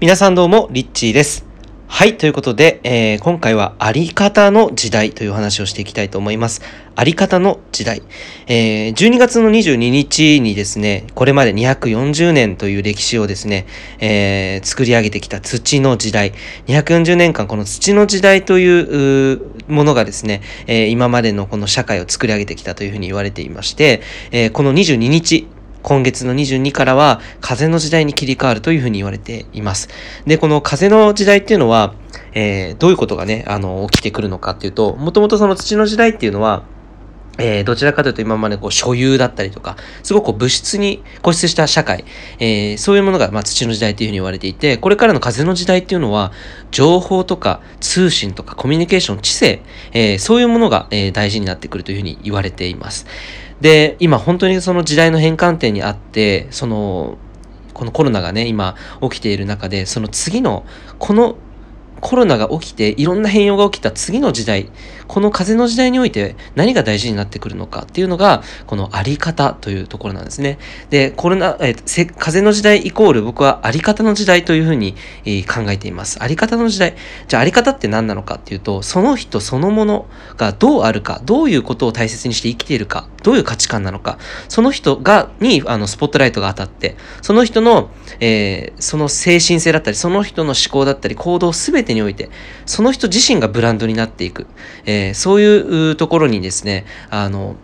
[0.00, 1.44] 皆さんどうも、リッチーです。
[1.86, 6.62] はい、ということで、えー、今回はあり方の時代という話をしていきたいと思います。
[6.96, 8.02] あり方の時代。
[8.46, 13.66] えー、12月の22日にですね、これまで240年という歴史をですね、
[13.98, 16.32] えー、作り上げてきた土の時代。
[16.66, 25.46] 240年間この土の時代というものがですね、えー、今までのこの社会を作り上げてきたというふうに言われていまして、えー、この22日、
[25.82, 29.88] 今月の22からは風の時代に切り替わるというふうに言われています。
[30.26, 31.94] で、この風の時代っていうのは、
[32.32, 36.64] えー、どういうことがね、あの、起きてくるのかっていうと、もともとその土の時代っていうのは、
[37.38, 42.04] えー、どちらかというと今までこう所有だったりとか、すごく物質に固執した社会、
[42.38, 46.32] えー、そういうものが、まあ、土の時代というふうに言われていて、これからの風の時代っていうのは、
[46.70, 53.06] 情報とか通信とかコミュニケーション、知性、えー、そういうものが、え、大事になってくるというふうに言われています。
[53.60, 57.18] で、今本当にその時代の変換点にあって、その、
[57.74, 60.64] このコロナがね、今起きている中で、その次の、
[60.98, 61.36] この
[62.00, 64.70] コロナが起きていろんな変容が起きた次の時代、
[65.06, 70.58] この風の時代において何が大事になってくるのかっていうのが、このあり方というところなんですね。
[70.90, 71.74] で、コロナ、え
[72.16, 76.22] 風の時代イコール僕はあり方の時代というふうに、え、考えています。
[76.22, 76.94] あり方の時代。
[77.28, 92.30] じゃああり方って何なのかっていうと、その人そのものがどうあるか、どういうことを大切にして生きているか、どういう価値観なのか、その人が、に、あの、スポットライトが当たって、その人の、えー、その精神性だったり、その人の思考だったり、行動すべてにおいて、
[92.66, 94.46] その人自身がブランドになっていく、
[94.86, 97.56] えー、そういうところにですね、あの、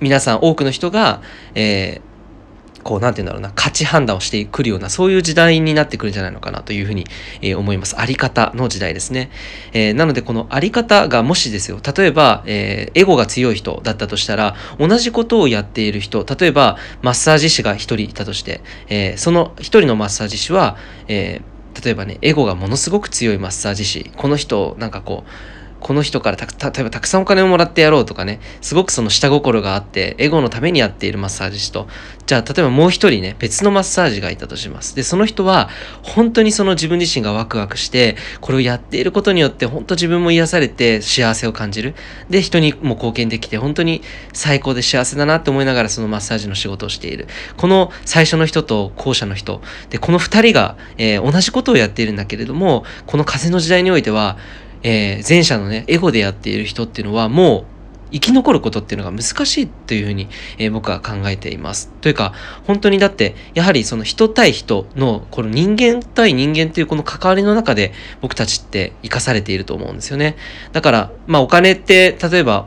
[0.00, 1.22] 皆さん多くの人が、
[1.54, 7.06] えー、こう、なんて言うんだろうな、価値判断をしてくるような、そういう時代になってくるんじゃないのかなというふうに、
[7.40, 7.98] えー、思います。
[7.98, 9.30] あり方の時代ですね。
[9.72, 20.76] えー、なので、このあり方がもしですよ、例えば、え、エゴが強い人だったとしたら、同じことをやっている人、例えば、マッサージ師が一人いたとして、えその一人のマッサージ師は、
[21.08, 21.40] え
[21.82, 25.30] 例えばね、エゴがものすごく強いマッサージ師、この人、なんかこう、
[25.80, 31.88] この人からた例えばたくさんお金をもらってやろうとかね、すごくその下心があって、エゴのためにやっているマッサージ師と、
[32.26, 34.94] じゃあ例えばもう一人ね、別のマッサージがいたとします。
[34.94, 35.68] で、その人は
[36.02, 41.94] 本当にその自分自身がワクワクして、これをやっていることによって本当自分も癒されて幸せを感じる。
[42.28, 44.02] で、人にも貢献できて本当に
[44.32, 47.26] 最高で幸せだなって思いながらそのマッサージの仕事をしている。
[47.56, 49.60] この最初の人と後者の人。
[49.88, 54.36] で、この二人が、えー、同じことをやっているんだけれども、この風の時代においては、
[54.82, 57.64] えー、前者のね、エゴでやっている人っていうのはもう
[58.12, 61.90] 生き残ることっていうのが難しいというふうに、えー、僕は考えています。
[62.00, 62.32] というか、
[62.66, 70.36] 本当にだって、やはりその人対人の、この人間対人間っていうこの関わりの中で僕たちって生かされていると思うんですよね。
[70.72, 72.66] だから、まあお金って、例えば、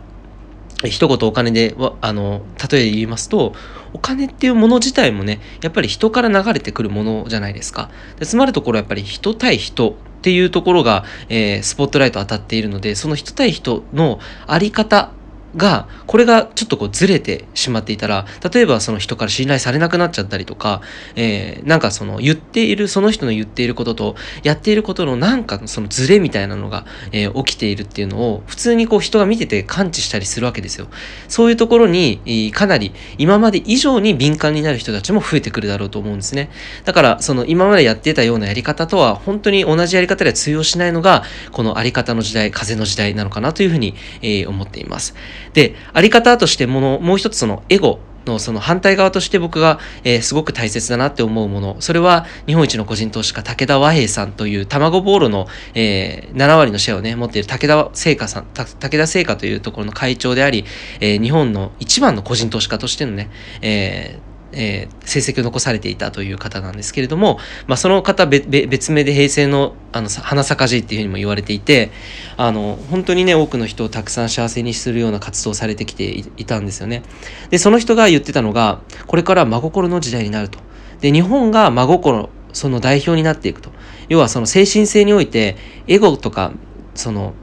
[0.85, 2.41] 一言お金で、あの、
[2.71, 3.53] 例えで言いますと、
[3.93, 7.89] お金っていうもの自体もね、やっぱり人から流れてくるものじゃないですか。
[8.21, 15.11] つまるところやっぱり人対人っていうところが、えー、スポットライト当たっているので、その人対人のあり方
[15.55, 20.81] が、これがちょっとこうずれてしまっていたら、例えばその人から信頼されなくなっちゃったりとか、
[21.15, 30.87] えー、なんかその言っている、その人の言っていることと、やっていることのなんかそのズレみたいなのが、えー、起きているっていうのを、普通にこう人が見てて感知したりするわけですよ。
[31.27, 36.49] そういうところに、かなり今まで以上に敏感になる人たちも増えてくるだろうと思うんですね。
[36.85, 45.15] だから、その今までやってたようなやり方とは、本当に同じやり方では通用しないのが、このあり方の時代、風の時代なのかなというふうに、えー、思っています。
[45.53, 51.77] で、あり方としてもの、もう一つそのエゴのその反対側として僕が、えー、すごく大切だなって思うもの。
[51.79, 60.65] それは日本一の個人投資家武田和平さんという卵ボールの、えー、7割のシェアをね、持っている武田製菓さん、武田製菓というところの会長であり、
[60.99, 63.29] えー、日本の一番の個人投資家としてのね、
[63.61, 71.91] えー、えー、成績を残されていたという方なんですけれども、まあ、その方別名で平成のあの花咲かじっていうふうにも言われていて
[72.35, 76.05] あの本当にね多くの人をたくさん幸せにするような活動をされてきて
[76.37, 77.03] いたんですよね。
[77.49, 80.59] でその人が言ってたのがこれから真心の時代になると。
[81.01, 83.71] で日本が真心その代表になっていくと。
[84.09, 85.55] 要はその精神性において
[85.87, 86.51] エゴとか
[86.95, 87.33] その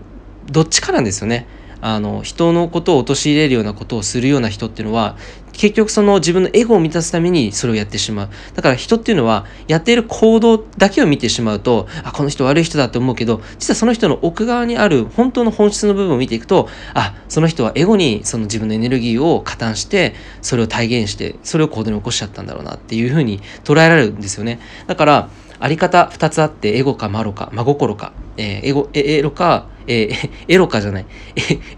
[0.50, 1.46] どっちかなんですよね。
[1.80, 5.16] あの人のことを陥れるようなことをするような人っていうのは
[5.52, 8.28] 結局その自分のエゴを満たすためにそれをやってしまう。
[8.54, 24.60] だから人っていうのはやっている行動だけを見てしまうと、あ、この人悪い人だって思うけど、実はその人の奥側にある本当の本質の部分を見ていくと、あ、その人はエゴにその自分のエネルギーを加担して、それを体現して、それを行動に起こしちゃったんだろうなっていうふうに捉えられるんですよね。
[24.86, 25.28] だから、
[25.58, 31.06] あり方2つあって、エゴかマロか、真心か、えー、エゴ、エロか、えー、 エロかじゃない。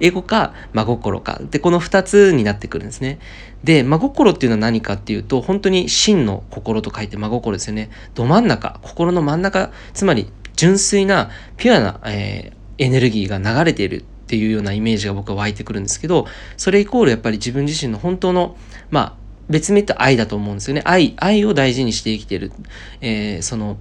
[0.01, 1.41] エゴか真心か。
[1.51, 3.19] で、この二つになってくるんですね。
[3.65, 7.91] で、真心っていうのは何かっていうと、本当に真の心と書いて真心ですよね。
[8.15, 16.27] ど真ん中、心の真ん中、つまり純粋な、ピュアな、えー、エネルギーが流れているっていうようなイメージが僕は湧いてくるんですけど、
[16.57, 18.57] それイコールやっぱり自分自身の本当の、
[18.91, 20.83] まあ、別名って愛だと思うんですよね。
[20.85, 22.53] 愛、愛を大事にして生きてる。
[23.01, 23.77] えー、その、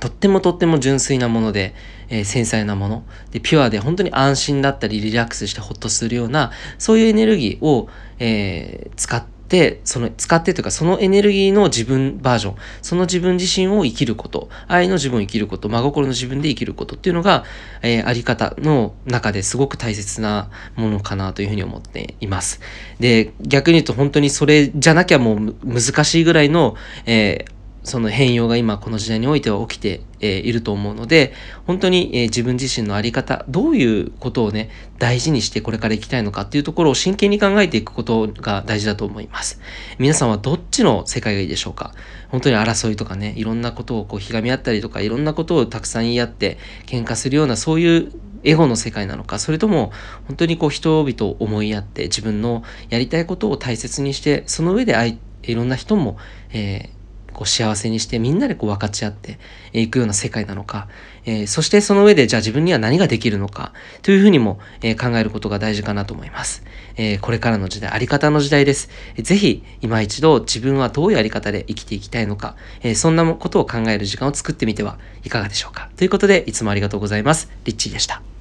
[0.00, 1.74] とってもとっても純粋なもので、
[2.08, 3.04] えー、繊細なもの。
[3.30, 7.88] でピュアで本当に安心だったりリラックスしてホッとするようなそういうエネルギーを、
[8.18, 12.56] えー、使ってその使ってというかそのエネルギーの自分バージョン。
[12.82, 14.48] その自分自身を生きること。
[14.66, 15.68] 愛の自分を生きること。
[15.68, 17.44] 真心の自分で生きることっていうのが、
[17.82, 22.60] えー、あり方の中ですごく大切なものかなというふうに思っています。
[22.98, 26.76] で逆に言うと本当にそれじゃなきゃもう難しいぐらいの、
[27.06, 27.55] えー
[27.86, 31.32] その変容が今この時代においては起きて、えいると思うので、
[31.66, 39.60] 本当に、え自分自身の在り方、どういうことをね、大事にしてこれから行きたいのかっていうところを真剣に考えていくことが大事だと思います。
[40.00, 41.94] 皆さんはどっちの世界がいいでしょうか？
[42.28, 48.12] 本当に争いとかね、いろんなことをこうひがみ合ったりとか、いろんなことをたくさん言い合って喧嘩するようなそういう
[48.42, 49.92] エゴの世界なのか、それとも
[50.26, 54.96] 本当にこう人々を思いやって自分のやりたいことを大切にして、その上で
[55.44, 56.18] いろんな人も、
[56.50, 56.95] えー
[57.36, 59.38] こう幸せにしてみんなでこう分かち合って
[59.74, 60.88] いくような世界なのか、
[61.26, 66.64] えー、そしてその上でじゃあ自分には何ができるのかというふうにも、えー、考えることが大事かなと思います。
[66.96, 68.88] えー、これからの時代、あり方の時代です。
[69.18, 75.90] ぜひ今一度自分はどういうあり方で生きていきたいのか、えそんなことを考える時間を作ってみてはいかがでしょうか。
[75.96, 77.50] ということでいつもありがとうございます。
[77.64, 78.35] リッチーでした。